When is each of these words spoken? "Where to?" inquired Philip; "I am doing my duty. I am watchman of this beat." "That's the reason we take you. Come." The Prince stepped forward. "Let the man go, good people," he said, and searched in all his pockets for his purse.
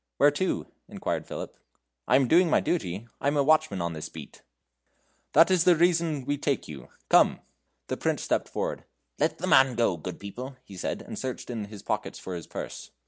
"Where 0.17 0.31
to?" 0.31 0.65
inquired 0.89 1.27
Philip; 1.27 1.55
"I 2.07 2.15
am 2.15 2.27
doing 2.27 2.49
my 2.49 2.59
duty. 2.59 3.07
I 3.19 3.27
am 3.27 3.35
watchman 3.35 3.83
of 3.83 3.93
this 3.93 4.09
beat." 4.09 4.41
"That's 5.31 5.63
the 5.63 5.75
reason 5.75 6.25
we 6.25 6.39
take 6.39 6.67
you. 6.67 6.89
Come." 7.07 7.41
The 7.85 7.97
Prince 7.97 8.23
stepped 8.23 8.49
forward. 8.49 8.83
"Let 9.19 9.37
the 9.37 9.45
man 9.45 9.75
go, 9.75 9.97
good 9.97 10.19
people," 10.19 10.55
he 10.63 10.75
said, 10.75 11.03
and 11.03 11.19
searched 11.19 11.51
in 11.51 11.65
all 11.65 11.69
his 11.69 11.83
pockets 11.83 12.17
for 12.17 12.33
his 12.33 12.47
purse. 12.47 12.89